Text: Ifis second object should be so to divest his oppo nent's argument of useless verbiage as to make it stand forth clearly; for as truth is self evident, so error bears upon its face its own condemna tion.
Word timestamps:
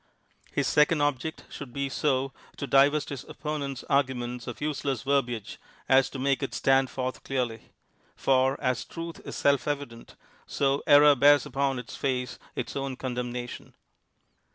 Ifis 0.57 0.65
second 0.65 0.99
object 1.01 1.45
should 1.47 1.71
be 1.71 1.87
so 1.87 2.33
to 2.57 2.65
divest 2.65 3.09
his 3.09 3.23
oppo 3.25 3.59
nent's 3.59 3.83
argument 3.87 4.47
of 4.47 4.59
useless 4.59 5.03
verbiage 5.03 5.59
as 5.87 6.09
to 6.09 6.17
make 6.17 6.41
it 6.41 6.55
stand 6.55 6.89
forth 6.89 7.23
clearly; 7.23 7.69
for 8.15 8.59
as 8.59 8.83
truth 8.83 9.21
is 9.25 9.35
self 9.35 9.67
evident, 9.67 10.15
so 10.47 10.81
error 10.87 11.13
bears 11.13 11.45
upon 11.45 11.77
its 11.77 11.95
face 11.95 12.39
its 12.55 12.75
own 12.75 12.97
condemna 12.97 13.47
tion. 13.47 13.75